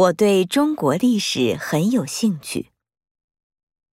[0.00, 2.70] 我对中国历史很有兴趣。